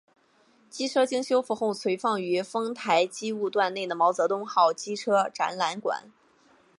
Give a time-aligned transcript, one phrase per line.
[0.67, 6.05] 机车经修复后存放于丰台机务段内的毛泽东号机车展览馆。